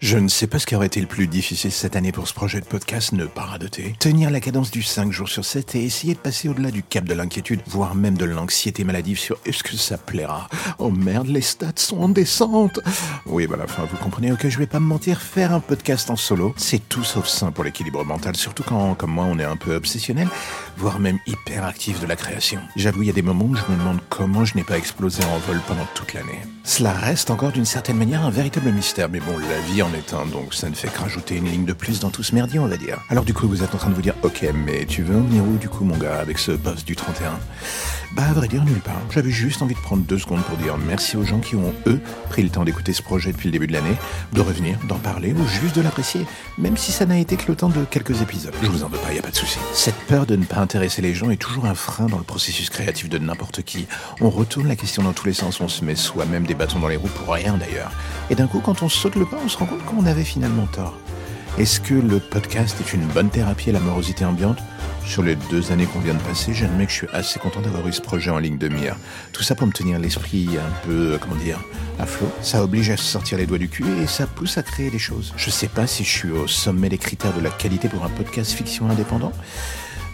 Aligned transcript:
Je 0.00 0.16
ne 0.16 0.28
sais 0.28 0.46
pas 0.46 0.58
ce 0.58 0.64
qui 0.64 0.74
aurait 0.74 0.86
été 0.86 0.98
le 0.98 1.06
plus 1.06 1.26
difficile 1.26 1.70
cette 1.70 1.94
année 1.94 2.10
pour 2.10 2.26
ce 2.26 2.32
projet 2.32 2.58
de 2.58 2.64
podcast, 2.64 3.12
ne 3.12 3.26
pas 3.26 3.42
radoter. 3.42 3.94
Tenir 3.98 4.30
la 4.30 4.40
cadence 4.40 4.70
du 4.70 4.82
5 4.82 5.12
jours 5.12 5.28
sur 5.28 5.44
7 5.44 5.74
et 5.74 5.84
essayer 5.84 6.14
de 6.14 6.18
passer 6.18 6.48
au-delà 6.48 6.70
du 6.70 6.82
cap 6.82 7.04
de 7.04 7.12
l'inquiétude, 7.12 7.60
voire 7.66 7.94
même 7.94 8.16
de 8.16 8.24
l'anxiété 8.24 8.82
maladive 8.82 9.18
sur 9.18 9.36
est-ce 9.44 9.62
que 9.62 9.76
ça 9.76 9.98
plaira 9.98 10.48
Oh 10.78 10.90
merde, 10.90 11.26
les 11.26 11.42
stats 11.42 11.72
sont 11.76 11.98
en 11.98 12.08
descente 12.08 12.80
Oui, 13.26 13.46
bah 13.46 13.58
la 13.58 13.66
fin, 13.66 13.84
vous 13.84 13.98
comprenez, 13.98 14.32
ok, 14.32 14.48
je 14.48 14.58
vais 14.58 14.66
pas 14.66 14.80
me 14.80 14.86
mentir, 14.86 15.20
faire 15.20 15.52
un 15.52 15.60
podcast 15.60 16.08
en 16.08 16.16
solo, 16.16 16.54
c'est 16.56 16.88
tout 16.88 17.04
sauf 17.04 17.26
sain 17.26 17.52
pour 17.52 17.64
l'équilibre 17.64 18.02
mental, 18.02 18.36
surtout 18.36 18.62
quand, 18.62 18.94
comme 18.94 19.10
moi, 19.10 19.26
on 19.26 19.38
est 19.38 19.44
un 19.44 19.56
peu 19.56 19.74
obsessionnel, 19.74 20.28
voire 20.78 20.98
même 20.98 21.18
hyper 21.26 21.66
actif 21.66 22.00
de 22.00 22.06
la 22.06 22.16
création. 22.16 22.62
J'avoue, 22.74 23.02
il 23.02 23.08
y 23.08 23.10
a 23.10 23.12
des 23.14 23.20
moments 23.20 23.44
où 23.44 23.54
je 23.54 23.70
me 23.70 23.76
demande 23.76 23.98
comment 24.08 24.46
je 24.46 24.56
n'ai 24.56 24.64
pas 24.64 24.78
explosé 24.78 25.22
en 25.24 25.38
vol 25.40 25.60
pendant 25.68 25.86
toute 25.94 26.14
l'année. 26.14 26.40
Cela 26.64 26.92
reste 26.92 27.30
encore 27.30 27.52
d'une 27.52 27.66
certaine 27.66 27.98
manière 27.98 28.24
un 28.24 28.30
véritable 28.30 28.72
mystère, 28.72 29.10
mais 29.10 29.20
bon, 29.20 29.36
la 29.36 29.60
vie 29.70 29.82
en 29.82 29.89
donc 30.30 30.54
ça 30.54 30.68
ne 30.68 30.74
fait 30.74 30.88
que 30.88 30.98
rajouter 30.98 31.36
une 31.36 31.46
ligne 31.46 31.64
de 31.64 31.72
plus 31.72 32.00
dans 32.00 32.10
tout 32.10 32.22
ce 32.22 32.34
merdier, 32.34 32.58
on 32.58 32.66
va 32.66 32.76
dire. 32.76 32.98
Alors 33.08 33.24
du 33.24 33.34
coup, 33.34 33.48
vous 33.48 33.62
êtes 33.62 33.74
en 33.74 33.78
train 33.78 33.90
de 33.90 33.94
vous 33.94 34.02
dire, 34.02 34.14
ok, 34.22 34.46
mais 34.54 34.84
tu 34.86 35.02
veux 35.02 35.16
en 35.16 35.22
venir 35.22 35.42
où 35.42 35.56
du 35.56 35.68
coup, 35.68 35.84
mon 35.84 35.96
gars, 35.96 36.18
avec 36.18 36.38
ce 36.38 36.52
poste 36.52 36.86
du 36.86 36.96
31 36.96 37.38
Bah, 38.12 38.24
à 38.28 38.32
vrai 38.32 38.48
dire, 38.48 38.64
nulle 38.64 38.80
part. 38.80 39.00
J'avais 39.10 39.30
juste 39.30 39.62
envie 39.62 39.76
de 39.76 39.80
prendre 39.80 40.02
deux 40.02 40.18
secondes 40.18 40.42
pour 40.42 40.56
dire 40.56 40.76
merci 40.78 41.16
aux 41.16 41.22
gens 41.22 41.38
qui 41.38 41.54
ont, 41.54 41.72
eux, 41.86 42.00
pris 42.28 42.42
le 42.42 42.48
temps 42.48 42.64
d'écouter 42.64 42.92
ce 42.92 43.02
projet 43.02 43.30
depuis 43.30 43.46
le 43.46 43.52
début 43.52 43.68
de 43.68 43.72
l'année, 43.72 43.96
de 44.32 44.40
revenir, 44.40 44.78
d'en 44.88 44.98
parler 44.98 45.32
ou 45.32 45.46
juste 45.46 45.76
de 45.76 45.80
l'apprécier, 45.80 46.26
même 46.58 46.76
si 46.76 46.90
ça 46.90 47.06
n'a 47.06 47.18
été 47.18 47.36
que 47.36 47.46
le 47.46 47.54
temps 47.54 47.68
de 47.68 47.84
quelques 47.84 48.20
épisodes. 48.20 48.52
Je 48.62 48.68
vous 48.68 48.82
en 48.82 48.88
veux 48.88 48.98
pas, 48.98 49.12
y 49.12 49.18
a 49.20 49.22
pas 49.22 49.30
de 49.30 49.36
souci. 49.36 49.58
Cette 49.72 49.98
peur 50.08 50.26
de 50.26 50.34
ne 50.34 50.44
pas 50.44 50.58
intéresser 50.58 51.02
les 51.02 51.14
gens 51.14 51.30
est 51.30 51.36
toujours 51.36 51.66
un 51.66 51.74
frein 51.74 52.06
dans 52.06 52.18
le 52.18 52.24
processus 52.24 52.68
créatif 52.68 53.08
de 53.08 53.18
n'importe 53.18 53.62
qui. 53.62 53.86
On 54.20 54.28
retourne 54.28 54.66
la 54.66 54.76
question 54.76 55.04
dans 55.04 55.12
tous 55.12 55.26
les 55.26 55.32
sens, 55.32 55.60
on 55.60 55.68
se 55.68 55.84
met 55.84 55.94
soi-même 55.94 56.46
des 56.46 56.54
bâtons 56.54 56.80
dans 56.80 56.88
les 56.88 56.96
roues 56.96 57.08
pour 57.08 57.32
rien 57.32 57.58
d'ailleurs. 57.58 57.92
Et 58.28 58.34
d'un 58.34 58.48
coup, 58.48 58.60
quand 58.60 58.82
on 58.82 58.88
saute 58.88 59.14
le 59.14 59.24
pas, 59.24 59.38
on 59.44 59.48
se 59.48 59.56
rend 59.56 59.66
compte 59.66 59.84
qu'on 59.84 60.04
avait 60.06 60.24
finalement 60.24 60.66
tort. 60.66 60.98
Est-ce 61.58 61.80
que 61.80 61.94
le 61.94 62.18
podcast 62.18 62.76
est 62.80 62.92
une 62.92 63.06
bonne 63.06 63.28
thérapie 63.28 63.70
à 63.70 63.72
la 63.72 63.80
morosité 63.80 64.24
ambiante 64.24 64.58
Sur 65.04 65.22
les 65.22 65.36
deux 65.50 65.72
années 65.72 65.86
qu'on 65.86 65.98
vient 65.98 66.14
de 66.14 66.22
passer, 66.22 66.54
j'admets 66.54 66.86
que 66.86 66.92
je 66.92 66.96
suis 66.98 67.06
assez 67.12 67.38
content 67.38 67.60
d'avoir 67.60 67.86
eu 67.88 67.92
ce 67.92 68.00
projet 68.00 68.30
en 68.30 68.38
ligne 68.38 68.58
de 68.58 68.68
mire. 68.68 68.96
Tout 69.32 69.42
ça 69.42 69.54
pour 69.54 69.66
me 69.66 69.72
tenir 69.72 69.98
l'esprit 69.98 70.48
un 70.56 70.86
peu, 70.86 71.18
comment 71.20 71.34
dire, 71.34 71.58
à 71.98 72.06
flot. 72.06 72.30
Ça 72.42 72.62
oblige 72.62 72.90
à 72.90 72.96
sortir 72.96 73.38
les 73.38 73.46
doigts 73.46 73.58
du 73.58 73.68
cul 73.68 73.84
et 74.02 74.06
ça 74.06 74.26
pousse 74.26 74.56
à 74.58 74.62
créer 74.62 74.90
des 74.90 74.98
choses. 74.98 75.32
Je 75.36 75.50
sais 75.50 75.68
pas 75.68 75.86
si 75.86 76.04
je 76.04 76.10
suis 76.10 76.30
au 76.30 76.46
sommet 76.46 76.88
des 76.88 76.98
critères 76.98 77.34
de 77.34 77.40
la 77.40 77.50
qualité 77.50 77.88
pour 77.88 78.04
un 78.04 78.08
podcast 78.08 78.52
fiction 78.52 78.88
indépendant. 78.88 79.32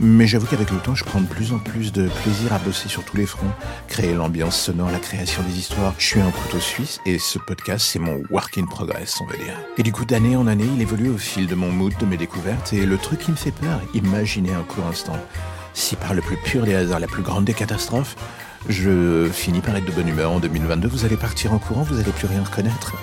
Mais 0.00 0.26
j'avoue 0.26 0.46
qu'avec 0.46 0.70
le 0.70 0.78
temps, 0.78 0.94
je 0.94 1.04
prends 1.04 1.20
de 1.20 1.26
plus 1.26 1.52
en 1.52 1.58
plus 1.58 1.92
de 1.92 2.08
plaisir 2.08 2.52
à 2.52 2.58
bosser 2.58 2.88
sur 2.88 3.04
tous 3.04 3.16
les 3.16 3.26
fronts, 3.26 3.52
créer 3.88 4.14
l'ambiance 4.14 4.58
sonore, 4.58 4.90
la 4.90 4.98
création 4.98 5.42
des 5.44 5.58
histoires. 5.58 5.94
Je 5.98 6.06
suis 6.06 6.20
un 6.20 6.30
couteau 6.30 6.58
suisse 6.58 7.00
et 7.06 7.18
ce 7.18 7.38
podcast, 7.38 7.86
c'est 7.88 7.98
mon 8.00 8.22
work 8.30 8.58
in 8.58 8.66
progress, 8.66 9.20
on 9.20 9.26
va 9.26 9.36
dire. 9.36 9.54
Et 9.78 9.82
du 9.82 9.92
coup, 9.92 10.04
d'année 10.04 10.36
en 10.36 10.46
année, 10.46 10.68
il 10.74 10.82
évolue 10.82 11.10
au 11.10 11.18
fil 11.18 11.46
de 11.46 11.54
mon 11.54 11.70
mood, 11.70 11.92
de 11.98 12.06
mes 12.06 12.16
découvertes 12.16 12.72
et 12.72 12.86
le 12.86 12.98
truc 12.98 13.20
qui 13.20 13.30
me 13.30 13.36
fait 13.36 13.52
peur, 13.52 13.80
imaginez 13.94 14.52
un 14.52 14.62
court 14.62 14.86
instant. 14.86 15.16
Si 15.74 15.96
par 15.96 16.14
le 16.14 16.22
plus 16.22 16.36
pur 16.36 16.64
des 16.64 16.74
hasards, 16.74 17.00
la 17.00 17.06
plus 17.06 17.22
grande 17.22 17.44
des 17.44 17.54
catastrophes, 17.54 18.16
je 18.68 19.28
finis 19.32 19.60
par 19.60 19.76
être 19.76 19.84
de 19.84 19.92
bonne 19.92 20.08
humeur 20.08 20.32
en 20.32 20.40
2022, 20.40 20.88
vous 20.88 21.04
allez 21.04 21.16
partir 21.16 21.52
en 21.52 21.58
courant, 21.58 21.82
vous 21.82 22.00
allez 22.00 22.12
plus 22.12 22.26
rien 22.26 22.42
reconnaître. 22.42 22.94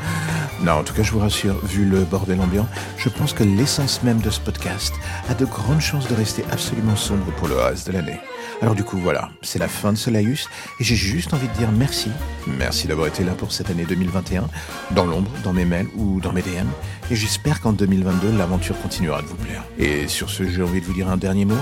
Non, 0.64 0.74
en 0.74 0.84
tout 0.84 0.94
cas, 0.94 1.02
je 1.02 1.12
vous 1.12 1.20
rassure, 1.20 1.58
vu 1.66 1.86
le 1.86 2.02
bordel 2.02 2.40
ambiant, 2.40 2.68
je 2.98 3.10
pense 3.10 3.34
que 3.34 3.44
l'essence 3.44 4.04
même 4.04 4.22
de 4.22 4.30
ce 4.30 4.40
podcast 4.40 4.94
a 5.28 5.34
de 5.34 5.46
grandes 5.46 5.82
chances 5.82 6.08
de 6.08 6.14
rester 6.14 6.44
absolument 6.52 6.96
sombre 6.96 7.26
pour 7.38 7.48
le 7.48 7.56
reste 7.56 7.88
de 7.88 7.94
l'année. 7.94 8.20
Alors 8.62 8.76
du 8.76 8.84
coup, 8.84 8.98
voilà, 8.98 9.30
c'est 9.42 9.58
la 9.58 9.68
fin 9.68 9.92
de 9.92 9.98
ce 9.98 10.12
laïus, 10.12 10.48
et 10.80 10.84
j'ai 10.84 10.96
juste 10.96 11.34
envie 11.34 11.48
de 11.48 11.54
dire 11.54 11.72
merci. 11.72 12.12
Merci 12.46 12.88
d'avoir 12.88 13.08
été 13.08 13.24
là 13.24 13.32
pour 13.32 13.52
cette 13.52 13.72
année 13.72 13.86
2021, 13.90 14.48
dans 14.92 15.06
l'ombre, 15.06 15.32
dans 15.44 15.52
mes 15.52 15.66
mails 15.66 15.88
ou 15.96 16.22
dans 16.22 16.32
mes 16.32 16.44
DM, 16.44 16.68
et 17.10 17.16
j'espère 17.16 17.60
qu'en 17.60 17.74
2022, 17.74 18.38
l'aventure 18.38 18.80
continuera 18.80 19.24
de 19.24 19.28
vous 19.28 19.36
plaire. 19.36 19.64
Et 19.80 20.08
sur 20.08 20.30
ce, 20.30 20.48
j'ai 20.48 20.62
envie 20.62 20.80
de 20.80 20.86
vous 20.86 20.94
dire 20.94 21.10
un 21.10 21.18
dernier 21.18 21.46
mot. 21.46 21.58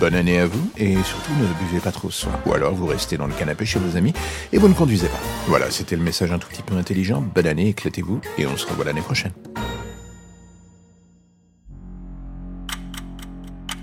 Bonne 0.00 0.14
année 0.14 0.38
à 0.38 0.46
vous, 0.46 0.70
et 0.76 0.94
surtout 1.02 1.32
ne 1.34 1.66
buvez 1.66 1.80
pas 1.80 1.92
trop 1.92 2.10
soin. 2.10 2.32
Ou 2.46 2.54
alors 2.54 2.74
vous 2.74 2.86
restez 2.86 3.16
dans 3.16 3.26
le 3.26 3.34
canapé 3.34 3.64
chez 3.66 3.78
vos 3.78 3.96
amis, 3.96 4.12
et 4.52 4.58
vous 4.58 4.68
ne 4.68 4.74
conduisez 4.74 5.08
pas. 5.08 5.20
Voilà, 5.48 5.70
c'était 5.70 5.96
le 5.96 6.02
message 6.02 6.32
un 6.32 6.38
tout 6.38 6.48
petit 6.48 6.62
peu 6.62 6.76
intelligent. 6.76 7.22
Bonne 7.34 7.46
année, 7.46 7.68
éclatez-vous, 7.68 8.20
et 8.38 8.46
on 8.46 8.56
se 8.56 8.66
revoit 8.66 8.84
l'année 8.84 9.02
prochaine. 9.02 9.32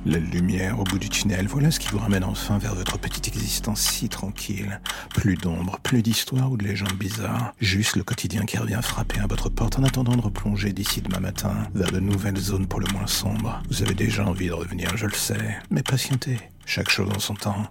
La 0.05 0.17
lumière 0.19 0.79
au 0.79 0.83
bout 0.83 0.99
du 0.99 1.07
tunnel, 1.07 1.47
voilà 1.47 1.71
ce 1.71 1.79
qui 1.79 1.87
vous 1.87 1.97
ramène 1.97 2.25
enfin 2.25 2.57
vers 2.57 2.75
votre 2.75 2.97
petite 2.97 3.27
existence 3.29 3.52
si 3.75 4.09
tranquille. 4.09 4.79
Plus 5.13 5.35
d'ombre, 5.35 5.79
plus 5.81 6.01
d'histoire 6.01 6.51
ou 6.51 6.57
de 6.57 6.63
légendes 6.63 6.93
bizarres. 6.93 7.53
Juste 7.59 7.95
le 7.95 8.03
quotidien 8.03 8.45
qui 8.45 8.57
revient 8.57 8.79
frapper 8.81 9.19
à 9.19 9.27
votre 9.27 9.49
porte 9.49 9.79
en 9.79 9.83
attendant 9.83 10.15
de 10.15 10.21
replonger 10.21 10.73
d'ici 10.73 11.01
demain 11.01 11.19
matin 11.19 11.55
vers 11.73 11.91
de 11.91 11.99
nouvelles 11.99 12.37
zones 12.37 12.67
pour 12.67 12.79
le 12.79 12.87
moins 12.93 13.07
sombres. 13.07 13.61
Vous 13.69 13.81
avez 13.81 13.93
déjà 13.93 14.25
envie 14.25 14.47
de 14.47 14.53
revenir, 14.53 14.95
je 14.97 15.05
le 15.05 15.13
sais. 15.13 15.57
Mais 15.71 15.83
patientez, 15.83 16.39
chaque 16.65 16.89
chose 16.89 17.09
en 17.15 17.19
son 17.19 17.35
temps. 17.35 17.67